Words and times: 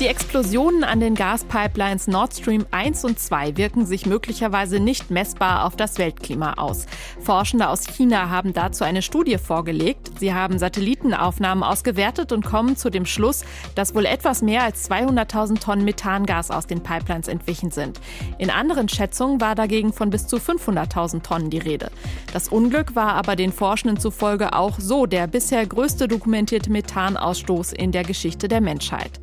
Die 0.00 0.06
Explosionen 0.06 0.82
an 0.82 0.98
den 0.98 1.14
Gaspipelines 1.14 2.06
Nord 2.06 2.32
Stream 2.32 2.64
1 2.70 3.04
und 3.04 3.18
2 3.18 3.58
wirken 3.58 3.84
sich 3.84 4.06
möglicherweise 4.06 4.80
nicht 4.80 5.10
messbar 5.10 5.66
auf 5.66 5.76
das 5.76 5.98
Weltklima 5.98 6.54
aus. 6.54 6.86
Forschende 7.20 7.68
aus 7.68 7.86
China 7.86 8.30
haben 8.30 8.54
dazu 8.54 8.82
eine 8.82 9.02
Studie 9.02 9.36
vorgelegt. 9.36 10.10
Sie 10.18 10.32
haben 10.32 10.58
Satellitenaufnahmen 10.58 11.62
ausgewertet 11.62 12.32
und 12.32 12.46
kommen 12.46 12.78
zu 12.78 12.88
dem 12.88 13.04
Schluss, 13.04 13.44
dass 13.74 13.94
wohl 13.94 14.06
etwas 14.06 14.40
mehr 14.40 14.62
als 14.62 14.90
200.000 14.90 15.60
Tonnen 15.60 15.84
Methangas 15.84 16.50
aus 16.50 16.66
den 16.66 16.82
Pipelines 16.82 17.28
entwichen 17.28 17.70
sind. 17.70 18.00
In 18.38 18.48
anderen 18.48 18.88
Schätzungen 18.88 19.38
war 19.42 19.54
dagegen 19.54 19.92
von 19.92 20.08
bis 20.08 20.26
zu 20.26 20.36
500.000 20.36 21.20
Tonnen 21.22 21.50
die 21.50 21.58
Rede. 21.58 21.90
Das 22.32 22.48
Unglück 22.48 22.96
war 22.96 23.16
aber 23.16 23.36
den 23.36 23.52
Forschenden 23.52 24.00
zufolge 24.00 24.54
auch 24.54 24.80
so 24.80 25.04
der 25.04 25.26
bisher 25.26 25.66
größte 25.66 26.08
dokumentierte 26.08 26.70
Methanausstoß 26.70 27.74
in 27.74 27.92
der 27.92 28.04
Geschichte 28.04 28.48
der 28.48 28.62
Menschheit. 28.62 29.20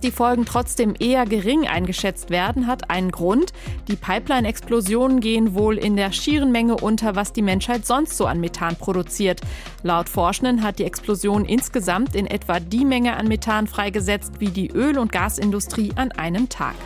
Dass 0.00 0.08
die 0.12 0.16
Folgen 0.16 0.46
trotzdem 0.46 0.94
eher 0.98 1.26
gering 1.26 1.68
eingeschätzt 1.68 2.30
werden, 2.30 2.66
hat 2.66 2.88
einen 2.88 3.10
Grund. 3.10 3.52
Die 3.86 3.96
Pipeline-Explosionen 3.96 5.20
gehen 5.20 5.54
wohl 5.54 5.76
in 5.76 5.94
der 5.94 6.10
schieren 6.10 6.50
Menge 6.52 6.76
unter, 6.76 7.16
was 7.16 7.34
die 7.34 7.42
Menschheit 7.42 7.84
sonst 7.84 8.16
so 8.16 8.24
an 8.24 8.40
Methan 8.40 8.76
produziert. 8.76 9.42
Laut 9.82 10.08
Forschenden 10.08 10.62
hat 10.62 10.78
die 10.78 10.84
Explosion 10.84 11.44
insgesamt 11.44 12.14
in 12.14 12.26
etwa 12.26 12.60
die 12.60 12.86
Menge 12.86 13.14
an 13.18 13.28
Methan 13.28 13.66
freigesetzt 13.66 14.40
wie 14.40 14.48
die 14.48 14.68
Öl- 14.68 14.96
und 14.96 15.12
Gasindustrie 15.12 15.92
an 15.96 16.12
einem 16.12 16.48
Tag. 16.48 16.76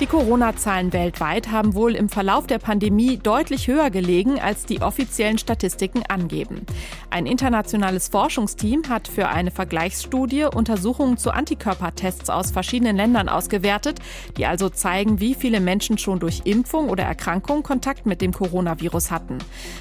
Die 0.00 0.06
Corona-Zahlen 0.06 0.94
weltweit 0.94 1.52
haben 1.52 1.74
wohl 1.74 1.94
im 1.94 2.08
Verlauf 2.08 2.46
der 2.46 2.58
Pandemie 2.58 3.18
deutlich 3.18 3.68
höher 3.68 3.90
gelegen, 3.90 4.40
als 4.40 4.64
die 4.64 4.80
offiziellen 4.80 5.36
Statistiken 5.36 6.04
angeben. 6.08 6.64
Ein 7.10 7.26
internationales 7.26 8.08
Forschungsteam 8.08 8.84
hat 8.88 9.08
für 9.08 9.28
eine 9.28 9.50
Vergleichsstudie 9.50 10.44
Untersuchungen 10.44 11.18
zu 11.18 11.32
Antikörpertests 11.32 12.30
aus 12.30 12.50
verschiedenen 12.50 12.96
Ländern 12.96 13.28
ausgewertet, 13.28 13.98
die 14.38 14.46
also 14.46 14.70
zeigen, 14.70 15.20
wie 15.20 15.34
viele 15.34 15.60
Menschen 15.60 15.98
schon 15.98 16.18
durch 16.18 16.42
Impfung 16.44 16.88
oder 16.88 17.04
Erkrankung 17.04 17.62
Kontakt 17.62 18.06
mit 18.06 18.22
dem 18.22 18.32
Coronavirus 18.32 19.10
hatten. 19.10 19.36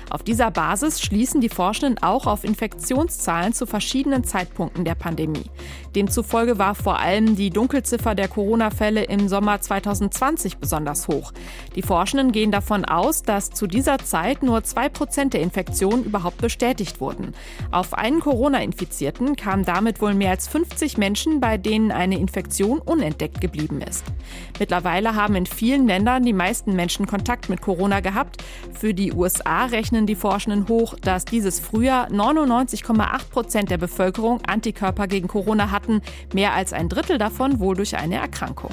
Auf 0.09 0.23
dieser 0.23 0.52
Basis 0.52 0.99
schließen 1.02 1.39
die 1.39 1.47
Forschenden 1.47 2.03
auch 2.03 2.27
auf 2.27 2.43
Infektionszahlen 2.43 3.53
zu 3.53 3.65
verschiedenen 3.65 4.25
Zeitpunkten 4.25 4.83
der 4.83 4.95
Pandemie. 4.95 5.49
Demzufolge 5.95 6.58
war 6.58 6.75
vor 6.75 6.99
allem 6.99 7.38
die 7.38 7.52
Dunkelziffer 7.52 8.15
der 8.15 8.27
Corona-Fälle 8.27 9.05
im 9.05 9.30
Sommer 9.30 9.61
2020 9.61 10.08
2020 10.09 10.57
besonders 10.57 11.07
hoch. 11.07 11.31
Die 11.75 11.81
Forschenden 11.81 12.31
gehen 12.31 12.52
davon 12.52 12.85
aus, 12.85 13.23
dass 13.23 13.52
zu 13.52 13.67
dieser 13.67 13.97
Zeit 13.99 14.43
nur 14.43 14.63
zwei 14.63 14.89
Prozent 14.89 15.33
der 15.33 15.41
Infektionen 15.41 16.03
überhaupt 16.03 16.38
bestätigt 16.38 17.02
wurden. 17.02 17.33
Auf 17.71 17.93
einen 17.93 18.19
Corona-Infizierten 18.19 19.35
kamen 19.35 19.65
damit 19.65 20.02
wohl 20.02 20.13
mehr 20.13 20.31
als 20.31 20.47
50 20.47 20.97
Menschen, 20.97 21.39
bei 21.39 21.57
denen 21.57 21.91
eine 21.91 22.19
Infektion 22.19 22.80
unentdeckt 22.80 23.41
geblieben 23.41 23.81
ist. 23.81 24.05
Mittlerweile 24.59 25.15
haben 25.15 25.35
in 25.35 25.45
vielen 25.45 25.87
Ländern 25.87 26.23
die 26.23 26.33
meisten 26.33 26.75
Menschen 26.75 27.07
Kontakt 27.07 27.49
mit 27.49 27.61
Corona 27.61 27.99
gehabt. 27.99 28.43
Für 28.73 28.93
die 28.93 29.13
USA 29.13 29.65
rechnen 29.65 30.05
die 30.05 30.15
Forschenden 30.15 30.67
hoch, 30.67 30.95
dass 31.02 31.25
dieses 31.25 31.59
Frühjahr 31.59 32.09
99,8 32.09 33.30
Prozent 33.30 33.71
der 33.71 33.77
Bevölkerung 33.77 34.41
Antikörper 34.45 35.07
gegen 35.07 35.27
Corona 35.27 35.71
hatten, 35.71 36.02
mehr 36.33 36.53
als 36.53 36.73
ein 36.73 36.89
Drittel 36.89 37.17
davon 37.17 37.59
wohl 37.59 37.75
durch 37.75 37.97
eine 37.97 38.17
Erkrankung. 38.17 38.71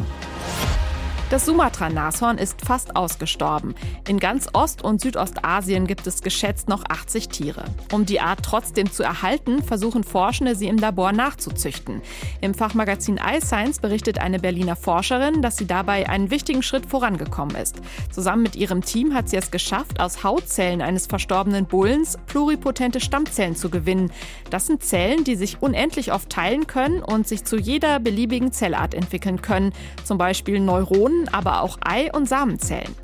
Das 1.28 1.44
Sumatra-Nashorn 1.44 2.38
ist 2.38 2.64
fast 2.64 2.94
ausgestorben. 2.94 3.74
In 4.06 4.20
ganz 4.20 4.46
Ost- 4.52 4.84
und 4.84 5.00
Südostasien 5.00 5.88
gibt 5.88 6.06
es 6.06 6.22
geschätzt 6.22 6.68
noch 6.68 6.84
80 6.88 7.28
Tiere. 7.30 7.64
Um 7.90 8.06
die 8.06 8.20
Art 8.20 8.44
trotzdem 8.44 8.92
zu 8.92 9.02
erhalten, 9.02 9.60
versuchen 9.60 10.04
Forschende, 10.04 10.54
sie 10.54 10.68
im 10.68 10.78
Labor 10.78 11.10
nachzuzüchten. 11.10 12.00
Im 12.40 12.54
Fachmagazin 12.54 13.18
iScience 13.18 13.80
berichtet 13.80 14.20
eine 14.20 14.38
Berliner 14.38 14.76
Forscherin, 14.76 15.42
dass 15.42 15.56
sie 15.56 15.66
dabei 15.66 16.08
einen 16.08 16.30
wichtigen 16.30 16.62
Schritt 16.62 16.86
vorangekommen 16.86 17.56
ist. 17.56 17.80
Zusammen 18.12 18.44
mit 18.44 18.54
ihrem 18.54 18.82
Team 18.82 19.12
hat 19.12 19.28
sie 19.28 19.36
es 19.36 19.50
geschafft, 19.50 19.98
aus 19.98 20.22
Hautzellen 20.22 20.80
eines 20.80 21.08
verstorbenen 21.08 21.66
Bullens 21.66 22.18
pluripotente 22.28 23.00
Stammzellen 23.00 23.56
zu 23.56 23.68
gewinnen. 23.68 24.12
Das 24.50 24.68
sind 24.68 24.84
Zellen, 24.84 25.24
die 25.24 25.34
sich 25.34 25.60
unendlich 25.60 26.12
oft 26.12 26.30
teilen 26.30 26.68
können 26.68 27.02
und 27.02 27.26
sich 27.26 27.44
zu 27.44 27.56
jeder 27.56 27.98
beliebigen 27.98 28.52
Zellart 28.52 28.94
entwickeln 28.94 29.42
können, 29.42 29.72
zum 30.04 30.18
Beispiel 30.18 30.60
Neuronen 30.60 31.15
Neuronen, 31.16 31.28
aber 31.32 31.62
auch 31.62 31.78
Ei- 31.84 32.12
und 32.12 32.28
Samenzellen. 32.28 32.94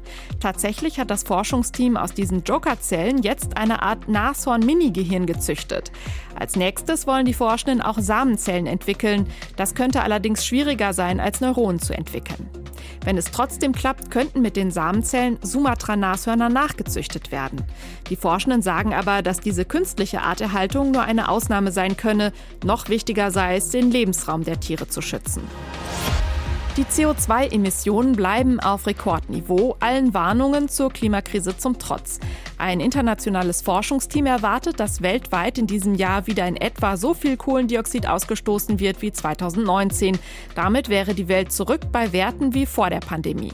Tatsächlich 0.40 0.98
hat 0.98 1.10
das 1.10 1.22
Forschungsteam 1.22 1.96
aus 1.96 2.12
diesen 2.14 2.42
Jokerzellen 2.42 3.22
jetzt 3.22 3.56
eine 3.56 3.82
Art 3.82 4.08
Nashorn-Mini-Gehirn 4.08 5.26
gezüchtet. 5.26 5.92
Als 6.38 6.56
nächstes 6.56 7.06
wollen 7.06 7.26
die 7.26 7.34
Forschenden 7.34 7.80
auch 7.80 7.98
Samenzellen 7.98 8.66
entwickeln. 8.66 9.28
Das 9.56 9.74
könnte 9.74 10.02
allerdings 10.02 10.44
schwieriger 10.44 10.92
sein, 10.92 11.20
als 11.20 11.40
Neuronen 11.40 11.80
zu 11.80 11.94
entwickeln. 11.94 12.48
Wenn 13.04 13.18
es 13.18 13.26
trotzdem 13.26 13.72
klappt, 13.72 14.10
könnten 14.10 14.42
mit 14.42 14.56
den 14.56 14.70
Samenzellen 14.70 15.38
Sumatra-Nashörner 15.42 16.48
nachgezüchtet 16.48 17.32
werden. 17.32 17.62
Die 18.10 18.16
Forschenden 18.16 18.62
sagen 18.62 18.94
aber, 18.94 19.22
dass 19.22 19.40
diese 19.40 19.64
künstliche 19.64 20.22
Arterhaltung 20.22 20.92
nur 20.92 21.02
eine 21.02 21.28
Ausnahme 21.28 21.72
sein 21.72 21.96
könne. 21.96 22.32
Noch 22.64 22.88
wichtiger 22.88 23.30
sei 23.30 23.56
es, 23.56 23.70
den 23.70 23.90
Lebensraum 23.90 24.44
der 24.44 24.60
Tiere 24.60 24.88
zu 24.88 25.02
schützen. 25.02 25.42
Die 26.78 26.84
CO2-Emissionen 26.84 28.12
bleiben 28.12 28.58
auf 28.58 28.86
Rekordniveau, 28.86 29.76
allen 29.78 30.14
Warnungen 30.14 30.70
zur 30.70 30.90
Klimakrise 30.90 31.54
zum 31.54 31.78
Trotz. 31.78 32.18
Ein 32.62 32.78
internationales 32.78 33.60
Forschungsteam 33.60 34.24
erwartet, 34.26 34.78
dass 34.78 35.02
weltweit 35.02 35.58
in 35.58 35.66
diesem 35.66 35.96
Jahr 35.96 36.28
wieder 36.28 36.46
in 36.46 36.54
etwa 36.54 36.96
so 36.96 37.12
viel 37.12 37.36
Kohlendioxid 37.36 38.06
ausgestoßen 38.06 38.78
wird 38.78 39.02
wie 39.02 39.10
2019. 39.10 40.16
Damit 40.54 40.88
wäre 40.88 41.12
die 41.12 41.26
Welt 41.26 41.50
zurück 41.50 41.80
bei 41.90 42.12
Werten 42.12 42.54
wie 42.54 42.66
vor 42.66 42.88
der 42.88 43.00
Pandemie. 43.00 43.52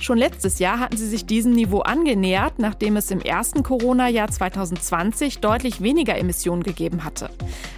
Schon 0.00 0.18
letztes 0.18 0.58
Jahr 0.58 0.78
hatten 0.78 0.98
sie 0.98 1.06
sich 1.06 1.24
diesem 1.24 1.52
Niveau 1.52 1.80
angenähert, 1.80 2.58
nachdem 2.58 2.96
es 2.96 3.10
im 3.10 3.20
ersten 3.20 3.62
Corona-Jahr 3.62 4.28
2020 4.28 5.38
deutlich 5.38 5.80
weniger 5.80 6.18
Emissionen 6.18 6.62
gegeben 6.62 7.04
hatte. 7.04 7.30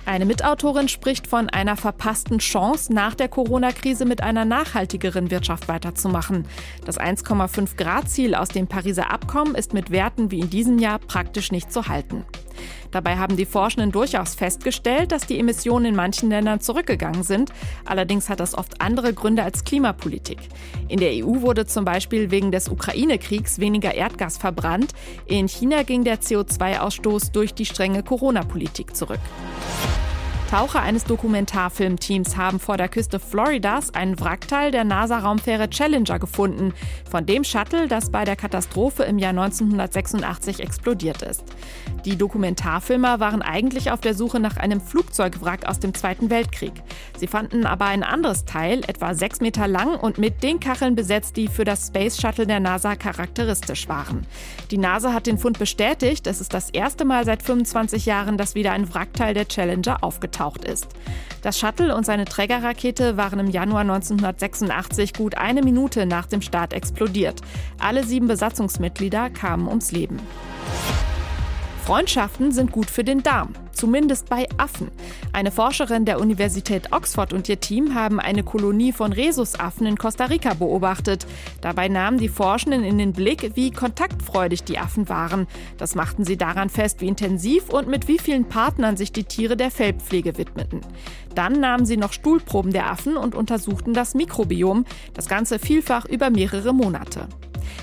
Eine 0.05 0.25
Mitautorin 0.25 0.89
spricht 0.89 1.29
von 1.29 1.49
einer 1.49 1.77
verpassten 1.77 2.39
Chance, 2.39 2.93
nach 2.93 3.15
der 3.15 3.29
Corona-Krise 3.29 4.05
mit 4.05 4.21
einer 4.21 4.45
nachhaltigeren 4.45 5.31
Wirtschaft 5.31 5.69
weiterzumachen. 5.69 6.47
Das 6.85 6.99
1,5 6.99 7.77
Grad-Ziel 7.77 8.35
aus 8.35 8.49
dem 8.49 8.67
Pariser 8.67 9.13
Abkommen 9.13 9.55
ist 9.55 9.75
mit 9.75 9.91
Werten 9.91 10.33
wie 10.33 10.41
in 10.41 10.51
diesem 10.51 10.72
diesem 10.73 10.79
Jahr 10.79 10.99
praktisch 10.99 11.53
nicht 11.53 11.73
zu 11.73 11.89
halten. 11.89 12.25
Dabei 12.91 13.17
haben 13.17 13.37
die 13.37 13.47
Forschenden 13.47 13.91
durchaus 13.91 14.35
festgestellt, 14.35 15.13
dass 15.13 15.27
die 15.27 15.39
Emissionen 15.39 15.87
in 15.87 15.97
manchen 15.97 16.29
Ländern 16.29 16.61
zurückgegangen 16.61 17.23
sind. 17.23 17.51
Allerdings 17.85 18.29
hat 18.29 18.41
das 18.41 18.55
oft 18.55 18.81
andere 18.81 19.15
Gründe 19.15 19.43
als 19.43 19.65
Klimapolitik. 19.65 20.39
In 20.89 21.01
der 21.01 21.13
EU 21.13 21.41
wurde 21.41 21.67
zum 21.67 21.85
Beispiel 21.85 22.31
wegen 22.31 22.53
des 22.53 22.69
Ukraine-Kriegs 22.69 23.59
weniger 23.59 23.95
Erdgas 23.95 24.37
verbrannt. 24.37 24.93
In 25.27 25.49
China 25.49 25.83
ging 25.83 26.05
der 26.05 26.21
CO2-Ausstoß 26.21 27.33
durch 27.33 27.55
die 27.55 27.67
strenge 27.67 28.03
Corona-Politik 28.03 28.95
zurück. 28.95 29.21
Taucher 30.53 30.83
eines 30.83 31.05
Dokumentarfilmteams 31.05 32.37
haben 32.37 32.61
vor 32.61 32.77
der 32.77 32.91
Küste 32.91 33.19
Floridas 33.19 33.95
einen 33.95 34.21
Wrackteil 34.21 34.71
der 34.71 34.85
NASA-Raumfähre 34.85 35.71
Challenger 35.71 36.19
gefunden, 36.19 36.75
von 37.11 37.25
dem 37.25 37.43
Shuttle, 37.43 37.89
das 37.89 38.11
bei 38.11 38.27
der 38.27 38.37
Katastrophe 38.37 39.05
im 39.05 39.19
Jahr 39.19 39.31
1986 39.31 40.61
explodiert 40.61 41.23
ist. 41.23 41.43
Die 42.05 42.17
Dokumentarfilmer 42.17 43.19
waren 43.19 43.41
eigentlich 43.41 43.93
auf 43.93 44.03
der 44.03 44.13
Suche 44.13 44.41
nach 44.41 44.59
einem 44.59 44.83
Flugzeugwrack 44.83 45.67
aus 45.67 45.81
dem 45.81 45.95
Zweiten 45.95 46.29
Weltkrieg. 46.29 46.75
Sie 47.17 47.29
fanden 47.29 47.65
aber 47.65 47.87
ein 47.87 48.03
anderes 48.03 48.45
Teil, 48.45 48.83
etwa 48.87 49.15
sechs 49.15 49.41
Meter 49.41 49.67
lang 49.67 49.99
und 49.99 50.19
mit 50.19 50.43
den 50.43 50.61
Kacheln 50.61 50.95
besetzt, 50.95 51.39
die 51.39 51.49
für 51.49 51.65
das 51.65 51.87
Space 51.87 52.21
Shuttle 52.21 52.47
der 52.47 52.61
NASA 52.61 52.95
charakteristisch 52.97 53.89
waren. 53.89 54.27
Die 54.71 54.77
NASA 54.77 55.15
hat 55.15 55.27
den 55.27 55.39
Fund 55.39 55.59
bestätigt. 55.59 56.27
Es 56.27 56.43
ist 56.43 56.53
das 56.53 56.69
erste 56.69 57.07
Mal 57.07 57.25
seit 57.25 57.43
25 57.43 58.05
Jahren, 58.05 58.37
dass 58.37 58.55
wieder 58.55 58.73
ein 58.73 58.93
Wrackteil 58.93 59.33
der 59.33 59.49
Challenger 59.49 60.05
aufgetaucht 60.05 60.42
abgetaucht 60.43 60.65
ist. 60.65 60.89
Das 61.43 61.59
Shuttle 61.59 61.95
und 61.97 62.07
seine 62.07 62.25
Trägerrakete 62.25 63.17
waren 63.17 63.41
im 63.41 63.51
Januar 63.51 63.81
1986 63.81 65.13
gut 65.15 65.37
eine 65.37 65.63
Minute 65.63 66.07
nach 66.07 66.27
dem 66.27 66.41
Start 66.41 66.73
explodiert. 66.73 67.41
Alle 67.81 68.05
sieben 68.05 68.29
Besatzungsmitglieder 68.29 69.31
kamen 69.31 69.67
ums 69.67 69.91
Leben. 69.91 70.21
Freundschaften 71.85 72.53
sind 72.53 72.73
gut 72.73 72.91
für 72.91 73.05
den 73.05 73.23
Darm 73.23 73.55
zumindest 73.83 74.29
bei 74.29 74.47
Affen. 74.59 74.93
Eine 75.33 75.51
Forscherin 75.51 76.05
der 76.05 76.21
Universität 76.21 76.93
Oxford 76.93 77.33
und 77.33 77.49
ihr 77.49 77.59
Team 77.59 77.97
haben 77.97 78.21
eine 78.21 78.45
Kolonie 78.45 78.93
von 78.93 79.13
Rhesusaffen 79.13 79.87
in 79.87 79.97
Costa 79.97 80.27
Rica 80.27 80.55
beobachtet. 80.55 81.27
Dabei 81.61 81.89
nahmen 81.89 82.19
die 82.19 82.29
Forschenden 82.29 82.85
in 82.85 82.97
den 82.97 83.13
Blick, 83.13 83.57
wie 83.57 83.73
kontaktfreudig 83.73 84.63
die 84.63 84.79
Affen 84.79 85.09
waren. 85.09 85.49
Das 85.79 85.97
machten 85.97 86.25
sie 86.25 86.37
daran 86.37 86.69
fest, 86.69 87.01
wie 87.01 87.09
intensiv 87.09 87.71
und 87.71 87.89
mit 87.89 88.07
wie 88.07 88.21
vielen 88.21 88.49
Partnern 88.49 88.97
sich 88.97 89.11
die 89.11 89.25
Tiere 89.25 89.57
der 89.57 89.73
Fellpflege 89.73 90.39
widmeten. 90.39 90.83
Dann 91.35 91.59
nahmen 91.59 91.85
sie 91.85 91.97
noch 91.97 92.13
Stuhlproben 92.13 92.73
der 92.73 92.89
Affen 92.89 93.17
und 93.17 93.35
untersuchten 93.35 93.95
das 93.95 94.15
Mikrobiom, 94.15 94.85
das 95.13 95.29
Ganze 95.29 95.59
vielfach 95.59 96.05
über 96.05 96.31
mehrere 96.31 96.73
Monate. 96.73 97.27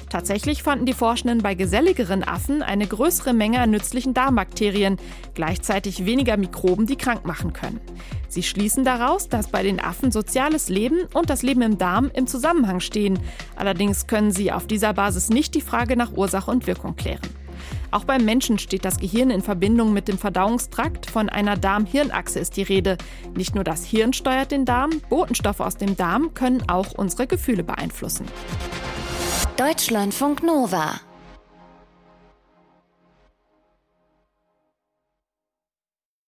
Tatsächlich 0.09 0.63
fanden 0.63 0.88
die 0.88 0.94
Forschenden 0.94 1.39
bei 1.39 1.53
geselligeren 1.53 2.23
Affen 2.23 2.63
eine 2.63 2.88
größere 2.88 3.33
Menge 3.33 3.59
an 3.59 3.69
nützlichen 3.69 4.15
Darmbakterien, 4.15 4.97
gleichzeitig 5.35 6.06
weniger 6.06 6.35
Mikroben, 6.35 6.88
die 6.88 6.95
krank 6.95 7.25
machen 7.25 7.53
können. 7.53 7.79
Sie 8.27 8.44
schließen 8.44 8.83
daraus, 8.83 9.29
dass 9.29 9.50
bei 9.50 9.61
den 9.63 9.79
Affen 9.79 10.11
soziales 10.11 10.69
Leben 10.69 11.07
und 11.13 11.29
das 11.29 11.44
Leben 11.44 11.61
im 11.61 11.77
Darm 11.77 12.09
im 12.13 12.25
Zusammenhang 12.25 12.79
stehen. 12.79 13.19
Allerdings 13.56 14.07
können 14.07 14.31
sie 14.31 14.51
auf 14.51 14.65
dieser 14.65 14.94
Basis 14.94 15.29
nicht 15.29 15.53
die 15.53 15.61
Frage 15.61 15.95
nach 15.95 16.11
Ursache 16.13 16.50
und 16.50 16.65
Wirkung 16.65 16.95
klären. 16.95 17.21
Auch 17.91 18.03
beim 18.03 18.23
Menschen 18.23 18.59
steht 18.59 18.85
das 18.85 19.00
Gehirn 19.00 19.31
in 19.31 19.41
Verbindung 19.41 19.94
mit 19.94 20.07
dem 20.07 20.17
Verdauungstrakt. 20.17 21.09
Von 21.09 21.29
einer 21.29 21.57
Darm-Hirn-Achse 21.57 22.39
ist 22.39 22.56
die 22.57 22.63
Rede. 22.63 22.97
Nicht 23.35 23.56
nur 23.56 23.63
das 23.63 23.83
Hirn 23.83 24.13
steuert 24.13 24.51
den 24.51 24.65
Darm, 24.65 25.01
Botenstoffe 25.09 25.59
aus 25.59 25.77
dem 25.77 25.95
Darm 25.97 26.33
können 26.33 26.63
auch 26.69 26.91
unsere 26.94 27.25
Gefühle 27.25 27.63
beeinflussen. 27.63 28.25
Deutschlandfunk 29.59 30.41
Nova 30.41 31.01